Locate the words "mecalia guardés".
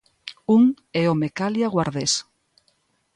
1.21-2.13